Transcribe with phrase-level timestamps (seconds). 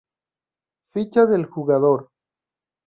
[0.93, 2.09] Ficha del Jugador